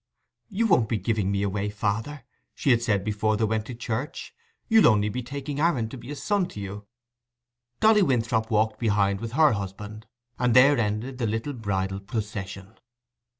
"You 0.49 0.65
won't 0.65 0.89
be 0.89 0.97
giving 0.97 1.31
me 1.31 1.43
away, 1.43 1.69
father," 1.69 2.23
she 2.55 2.71
had 2.71 2.81
said 2.81 3.03
before 3.03 3.37
they 3.37 3.43
went 3.43 3.67
to 3.67 3.75
church; 3.75 4.33
"you'll 4.67 4.87
only 4.87 5.09
be 5.09 5.21
taking 5.21 5.59
Aaron 5.59 5.89
to 5.89 5.97
be 5.99 6.09
a 6.09 6.15
son 6.15 6.47
to 6.47 6.59
you." 6.59 6.87
Dolly 7.79 8.01
Winthrop 8.01 8.49
walked 8.49 8.79
behind 8.79 9.21
with 9.21 9.33
her 9.33 9.51
husband; 9.51 10.07
and 10.39 10.55
there 10.55 10.75
ended 10.79 11.19
the 11.19 11.27
little 11.27 11.53
bridal 11.53 11.99
procession. 11.99 12.79